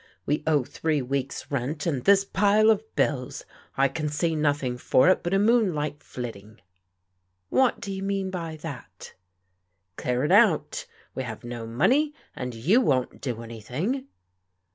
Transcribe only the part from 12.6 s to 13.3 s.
won't